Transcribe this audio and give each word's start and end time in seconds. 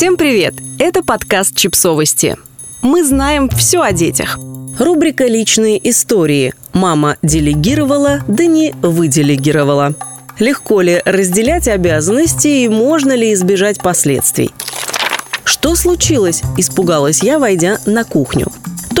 Всем 0.00 0.16
привет! 0.16 0.54
Это 0.78 1.02
подкаст 1.02 1.54
«Чипсовости». 1.54 2.38
Мы 2.80 3.04
знаем 3.04 3.50
все 3.50 3.82
о 3.82 3.92
детях. 3.92 4.38
Рубрика 4.78 5.26
«Личные 5.26 5.90
истории». 5.90 6.54
Мама 6.72 7.18
делегировала, 7.20 8.20
да 8.26 8.46
не 8.46 8.72
выделегировала. 8.80 9.94
Легко 10.38 10.80
ли 10.80 11.02
разделять 11.04 11.68
обязанности 11.68 12.48
и 12.48 12.68
можно 12.70 13.12
ли 13.12 13.34
избежать 13.34 13.82
последствий? 13.82 14.52
Что 15.44 15.74
случилось? 15.74 16.40
Испугалась 16.56 17.22
я, 17.22 17.38
войдя 17.38 17.76
на 17.84 18.04
кухню. 18.04 18.46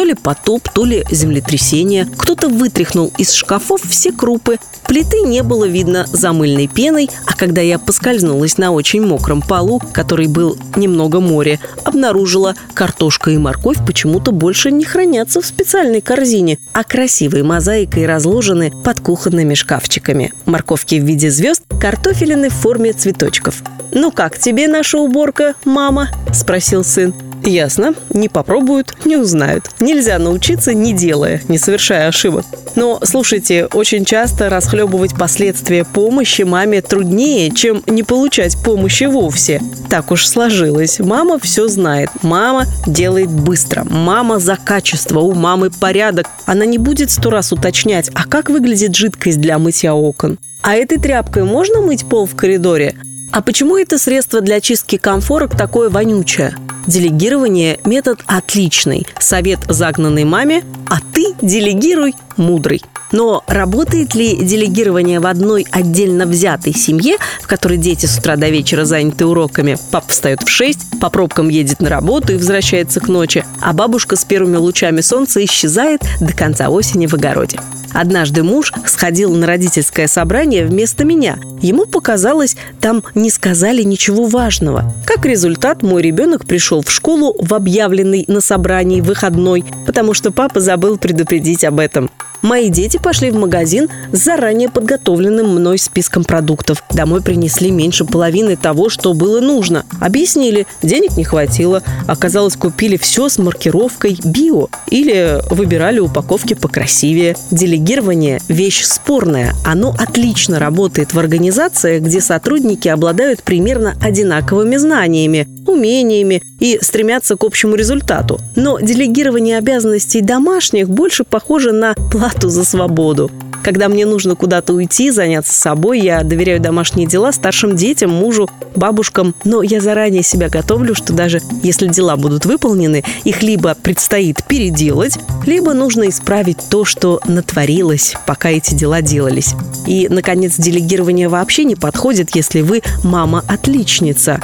То 0.00 0.04
ли 0.04 0.14
потоп, 0.14 0.66
то 0.70 0.86
ли 0.86 1.04
землетрясение. 1.10 2.08
Кто-то 2.16 2.48
вытряхнул 2.48 3.12
из 3.18 3.34
шкафов 3.34 3.82
все 3.82 4.12
крупы. 4.12 4.56
Плиты 4.88 5.20
не 5.26 5.42
было 5.42 5.66
видно 5.66 6.06
за 6.10 6.32
мыльной 6.32 6.68
пеной, 6.68 7.10
а 7.26 7.34
когда 7.34 7.60
я 7.60 7.78
поскользнулась 7.78 8.56
на 8.56 8.72
очень 8.72 9.02
мокром 9.04 9.42
полу, 9.42 9.78
который 9.92 10.26
был 10.26 10.56
немного 10.74 11.20
море, 11.20 11.60
обнаружила, 11.84 12.54
картошка 12.72 13.30
и 13.32 13.36
морковь 13.36 13.76
почему-то 13.86 14.32
больше 14.32 14.70
не 14.70 14.84
хранятся 14.84 15.42
в 15.42 15.46
специальной 15.46 16.00
корзине, 16.00 16.58
а 16.72 16.82
красивой 16.82 17.42
мозаикой 17.42 18.06
разложены 18.06 18.72
под 18.82 19.00
кухонными 19.00 19.52
шкафчиками. 19.52 20.32
Морковки 20.46 20.98
в 20.98 21.04
виде 21.04 21.30
звезд, 21.30 21.62
картофелины 21.78 22.48
в 22.48 22.54
форме 22.54 22.94
цветочков. 22.94 23.56
«Ну 23.92 24.10
как 24.10 24.38
тебе 24.38 24.66
наша 24.66 24.96
уборка, 24.96 25.52
мама?»– 25.66 26.08
спросил 26.32 26.84
сын. 26.84 27.12
Ясно. 27.44 27.94
Не 28.10 28.28
попробуют, 28.28 28.94
не 29.04 29.16
узнают. 29.16 29.70
Нельзя 29.80 30.18
научиться, 30.18 30.74
не 30.74 30.92
делая, 30.92 31.40
не 31.48 31.58
совершая 31.58 32.08
ошибок. 32.08 32.44
Но, 32.76 33.00
слушайте, 33.02 33.66
очень 33.66 34.04
часто 34.04 34.48
расхлебывать 34.48 35.16
последствия 35.16 35.84
помощи 35.84 36.42
маме 36.42 36.82
труднее, 36.82 37.50
чем 37.50 37.82
не 37.86 38.02
получать 38.02 38.56
помощи 38.62 39.04
вовсе. 39.04 39.60
Так 39.88 40.10
уж 40.10 40.26
сложилось. 40.26 41.00
Мама 41.00 41.38
все 41.38 41.68
знает. 41.68 42.10
Мама 42.22 42.66
делает 42.86 43.30
быстро. 43.30 43.84
Мама 43.88 44.38
за 44.38 44.56
качество. 44.56 45.20
У 45.20 45.34
мамы 45.34 45.70
порядок. 45.70 46.26
Она 46.46 46.64
не 46.64 46.78
будет 46.78 47.10
сто 47.10 47.30
раз 47.30 47.52
уточнять, 47.52 48.10
а 48.14 48.24
как 48.26 48.50
выглядит 48.50 48.94
жидкость 48.94 49.40
для 49.40 49.58
мытья 49.58 49.94
окон. 49.94 50.38
А 50.62 50.74
этой 50.74 50.98
тряпкой 50.98 51.44
можно 51.44 51.80
мыть 51.80 52.06
пол 52.08 52.26
в 52.26 52.36
коридоре? 52.36 52.94
А 53.32 53.42
почему 53.42 53.76
это 53.76 53.98
средство 53.98 54.40
для 54.40 54.60
чистки 54.60 54.96
комфорок 54.96 55.56
такое 55.56 55.88
вонючее? 55.88 56.54
Делегирование– 56.86 57.78
метод 57.84 58.20
отличный. 58.26 59.06
Совет 59.18 59.60
загнанной 59.68 60.24
маме, 60.24 60.64
а 60.88 60.98
ты 61.12 61.34
делегируй 61.42 62.14
мудрый. 62.36 62.82
Но 63.12 63.42
работает 63.46 64.14
ли 64.14 64.36
делегирование 64.36 65.20
в 65.20 65.26
одной 65.26 65.66
отдельно 65.70 66.26
взятой 66.26 66.72
семье, 66.72 67.16
в 67.42 67.46
которой 67.46 67.76
дети 67.76 68.06
с 68.06 68.18
утра 68.18 68.36
до 68.36 68.48
вечера 68.48 68.84
заняты 68.84 69.26
уроками? 69.26 69.76
Папа 69.90 70.08
встает 70.08 70.42
в 70.42 70.48
6, 70.48 71.00
по 71.00 71.10
пробкам 71.10 71.48
едет 71.48 71.80
на 71.80 71.88
работу 71.88 72.32
и 72.32 72.36
возвращается 72.36 73.00
к 73.00 73.08
ночи, 73.08 73.44
а 73.60 73.72
бабушка 73.72 74.16
с 74.16 74.24
первыми 74.24 74.56
лучами 74.56 75.00
солнца 75.00 75.44
исчезает 75.44 76.02
до 76.20 76.32
конца 76.32 76.68
осени 76.68 77.06
в 77.06 77.14
огороде. 77.14 77.58
Однажды 77.92 78.42
муж 78.42 78.72
сходил 78.86 79.34
на 79.34 79.46
родительское 79.46 80.06
собрание 80.06 80.64
вместо 80.64 81.04
меня. 81.04 81.38
Ему 81.60 81.86
показалось, 81.86 82.56
там 82.80 83.02
не 83.14 83.30
сказали 83.30 83.82
ничего 83.82 84.26
важного. 84.26 84.94
Как 85.06 85.24
результат, 85.26 85.82
мой 85.82 86.02
ребенок 86.02 86.46
пришел 86.46 86.82
в 86.82 86.90
школу 86.90 87.36
в 87.38 87.52
объявленный 87.54 88.24
на 88.28 88.40
собрании 88.40 89.00
выходной, 89.00 89.64
потому 89.86 90.14
что 90.14 90.30
папа 90.30 90.60
забыл 90.60 90.98
предупредить 90.98 91.64
об 91.64 91.80
этом. 91.80 92.10
Мои 92.42 92.70
дети 92.70 92.96
пошли 92.96 93.30
в 93.30 93.36
магазин 93.36 93.88
с 94.12 94.24
заранее 94.24 94.70
подготовленным 94.70 95.48
мной 95.56 95.78
списком 95.78 96.24
продуктов. 96.24 96.82
Домой 96.90 97.22
принесли 97.22 97.70
меньше 97.70 98.06
половины 98.06 98.56
того, 98.56 98.88
что 98.88 99.12
было 99.12 99.40
нужно. 99.40 99.84
Объяснили, 100.00 100.66
денег 100.82 101.16
не 101.18 101.24
хватило. 101.24 101.82
Оказалось, 102.06 102.56
купили 102.56 102.96
все 102.96 103.28
с 103.28 103.36
маркировкой 103.36 104.18
«био» 104.24 104.68
или 104.88 105.40
выбирали 105.50 106.00
упаковки 106.00 106.54
покрасивее. 106.54 107.36
Делегирование– 107.80 108.40
вещь 108.48 108.84
спорная. 108.84 109.54
Оно 109.64 109.94
отлично 109.98 110.58
работает 110.58 111.14
в 111.14 111.18
организациях, 111.18 112.02
где 112.02 112.20
сотрудники 112.20 112.88
обладают 112.88 113.42
примерно 113.42 113.94
одинаковыми 114.02 114.76
знаниями, 114.76 115.48
умениями 115.66 116.42
и 116.60 116.78
стремятся 116.82 117.36
к 117.36 117.44
общему 117.44 117.76
результату. 117.76 118.38
Но 118.54 118.78
делегирование 118.80 119.56
обязанностей 119.56 120.20
домашних 120.20 120.90
больше 120.90 121.24
похоже 121.24 121.72
на 121.72 121.94
плату 121.94 122.50
за 122.50 122.66
свободу. 122.66 123.30
Когда 123.62 123.88
мне 123.88 124.06
нужно 124.06 124.34
куда-то 124.36 124.72
уйти, 124.72 125.10
заняться 125.10 125.52
собой, 125.52 126.00
я 126.00 126.22
доверяю 126.22 126.60
домашние 126.60 127.06
дела 127.06 127.32
старшим 127.32 127.76
детям, 127.76 128.10
мужу, 128.10 128.48
бабушкам. 128.74 129.34
Но 129.44 129.62
я 129.62 129.80
заранее 129.80 130.22
себя 130.22 130.48
готовлю, 130.48 130.94
что 130.94 131.12
даже 131.12 131.40
если 131.62 131.86
дела 131.88 132.16
будут 132.16 132.46
выполнены, 132.46 133.04
их 133.24 133.42
либо 133.42 133.74
предстоит 133.74 134.44
переделать, 134.44 135.18
либо 135.46 135.74
нужно 135.74 136.08
исправить 136.08 136.58
то, 136.70 136.84
что 136.84 137.20
натворилось, 137.26 138.14
пока 138.26 138.50
эти 138.50 138.74
дела 138.74 139.02
делались. 139.02 139.54
И, 139.86 140.08
наконец, 140.08 140.56
делегирование 140.56 141.28
вообще 141.28 141.64
не 141.64 141.76
подходит, 141.76 142.34
если 142.34 142.62
вы 142.62 142.82
мама-отличница. 143.04 144.40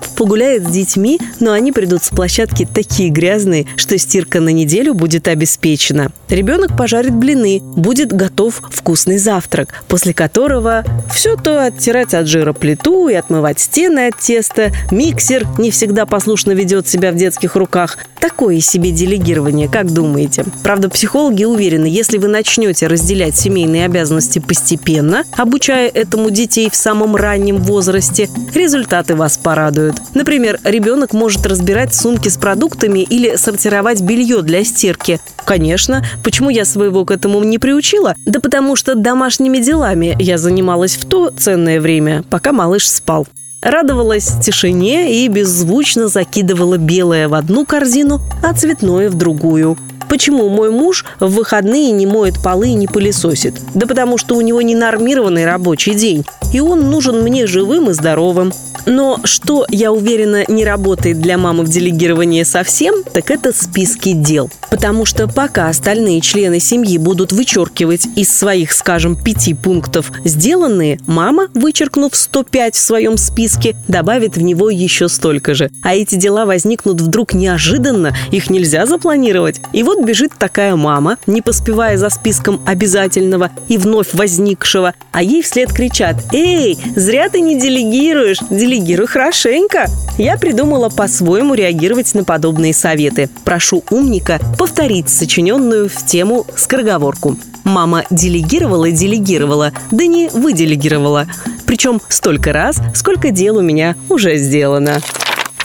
Папа 0.00 0.08
погуляет 0.16 0.66
с 0.66 0.70
детьми, 0.70 1.20
но 1.40 1.52
они 1.52 1.72
придут 1.72 2.02
с 2.02 2.10
площадки 2.10 2.68
такие 2.72 3.10
грязные, 3.10 3.66
что 3.76 3.96
стирка 3.98 4.40
на 4.40 4.50
неделю 4.50 4.94
будет 4.94 5.28
обеспечена. 5.28 6.10
Ребенок 6.28 6.76
пожарит 6.76 7.14
блины, 7.14 7.60
будет 7.60 8.12
готов 8.12 8.60
вкусный 8.70 9.18
завтрак, 9.18 9.84
после 9.88 10.12
которого 10.12 10.84
все 11.12 11.36
то 11.36 11.64
оттирать 11.64 12.14
от 12.14 12.26
жира 12.26 12.52
плиту 12.52 13.08
и 13.08 13.14
отмывать 13.14 13.60
стены 13.60 14.08
от 14.08 14.18
теста. 14.18 14.72
Миксер 14.90 15.46
не 15.58 15.70
всегда 15.70 16.04
послушно 16.06 16.52
ведет 16.52 16.88
себя 16.88 17.12
в 17.12 17.16
детских 17.16 17.56
руках. 17.56 17.98
Такое 18.20 18.60
себе 18.60 18.90
делегирование, 18.90 19.68
как 19.68 19.92
думаете? 19.92 20.44
Правда, 20.62 20.88
психологи 20.88 21.44
уверены, 21.44 21.86
если 21.86 22.18
вы 22.18 22.28
начнете 22.28 22.88
разделять 22.88 23.36
семейные 23.36 23.84
обязанности 23.84 24.40
постепенно, 24.40 25.24
обучая 25.36 25.88
этому 25.88 26.30
детей 26.30 26.68
в 26.70 26.76
самом 26.76 27.14
раннем 27.14 27.58
возрасте, 27.58 28.28
результаты 28.54 29.14
вас 29.14 29.38
порадуют 29.38 29.87
радуют. 29.88 30.14
Например, 30.14 30.58
ребенок 30.64 31.12
может 31.12 31.46
разбирать 31.46 31.94
сумки 31.94 32.28
с 32.28 32.36
продуктами 32.36 33.00
или 33.00 33.36
сортировать 33.36 34.00
белье 34.00 34.42
для 34.42 34.64
стирки. 34.64 35.20
Конечно, 35.44 36.04
почему 36.22 36.50
я 36.50 36.64
своего 36.64 37.04
к 37.04 37.10
этому 37.10 37.42
не 37.42 37.58
приучила? 37.58 38.14
Да 38.26 38.40
потому 38.40 38.76
что 38.76 38.94
домашними 38.94 39.58
делами 39.58 40.16
я 40.18 40.38
занималась 40.38 40.96
в 40.96 41.06
то 41.06 41.30
ценное 41.30 41.80
время, 41.80 42.24
пока 42.30 42.52
малыш 42.52 42.88
спал. 42.88 43.26
Радовалась 43.60 44.30
тишине 44.40 45.24
и 45.24 45.28
беззвучно 45.28 46.06
закидывала 46.06 46.76
белое 46.76 47.28
в 47.28 47.34
одну 47.34 47.66
корзину, 47.66 48.20
а 48.42 48.54
цветное 48.54 49.10
в 49.10 49.14
другую. 49.14 49.76
Почему 50.08 50.48
мой 50.48 50.70
муж 50.70 51.04
в 51.20 51.34
выходные 51.34 51.90
не 51.90 52.06
моет 52.06 52.42
полы 52.42 52.68
и 52.68 52.74
не 52.74 52.86
пылесосит? 52.86 53.54
Да 53.74 53.86
потому 53.86 54.18
что 54.18 54.36
у 54.36 54.40
него 54.40 54.62
ненормированный 54.62 55.44
рабочий 55.44 55.94
день, 55.94 56.24
и 56.52 56.60
он 56.60 56.90
нужен 56.90 57.22
мне 57.22 57.46
живым 57.46 57.90
и 57.90 57.92
здоровым. 57.92 58.52
Но 58.86 59.20
что, 59.24 59.66
я 59.68 59.92
уверена, 59.92 60.44
не 60.48 60.64
работает 60.64 61.20
для 61.20 61.36
мамы 61.36 61.64
в 61.64 61.68
делегировании 61.68 62.42
совсем, 62.42 63.04
так 63.04 63.30
это 63.30 63.52
списки 63.52 64.12
дел. 64.12 64.50
Потому 64.70 65.04
что 65.04 65.28
пока 65.28 65.68
остальные 65.68 66.20
члены 66.22 66.58
семьи 66.58 66.96
будут 66.96 67.32
вычеркивать 67.32 68.06
из 68.16 68.34
своих, 68.34 68.72
скажем, 68.72 69.16
пяти 69.16 69.52
пунктов 69.52 70.10
сделанные, 70.24 70.98
мама, 71.06 71.48
вычеркнув 71.54 72.14
105 72.14 72.74
в 72.74 72.78
своем 72.78 73.16
списке, 73.16 73.76
добавит 73.88 74.36
в 74.36 74.42
него 74.42 74.70
еще 74.70 75.08
столько 75.08 75.54
же. 75.54 75.70
А 75.82 75.94
эти 75.94 76.14
дела 76.14 76.46
возникнут 76.46 77.00
вдруг 77.00 77.34
неожиданно, 77.34 78.14
их 78.30 78.50
нельзя 78.50 78.86
запланировать. 78.86 79.60
И 79.72 79.82
вот 79.82 79.97
бежит 80.02 80.32
такая 80.38 80.76
мама, 80.76 81.18
не 81.26 81.42
поспевая 81.42 81.96
за 81.96 82.10
списком 82.10 82.60
обязательного 82.66 83.50
и 83.68 83.78
вновь 83.78 84.12
возникшего, 84.12 84.94
а 85.12 85.22
ей 85.22 85.42
вслед 85.42 85.72
кричат 85.72 86.16
«Эй, 86.32 86.78
зря 86.96 87.28
ты 87.28 87.40
не 87.40 87.58
делегируешь, 87.58 88.38
делегируй 88.50 89.06
хорошенько. 89.06 89.86
Я 90.18 90.36
придумала 90.36 90.88
по-своему 90.88 91.54
реагировать 91.54 92.14
на 92.14 92.24
подобные 92.24 92.74
советы. 92.74 93.28
Прошу 93.44 93.84
умника 93.90 94.40
повторить 94.58 95.08
сочиненную 95.08 95.88
в 95.88 96.06
тему 96.06 96.46
скороговорку. 96.56 97.36
Мама 97.64 98.04
делегировала 98.10 98.90
делегировала, 98.90 99.72
да 99.90 100.06
не 100.06 100.28
выделегировала. 100.28 101.26
Причем 101.66 102.00
столько 102.08 102.52
раз, 102.52 102.80
сколько 102.94 103.30
дел 103.30 103.58
у 103.58 103.62
меня 103.62 103.94
уже 104.08 104.36
сделано. 104.36 105.00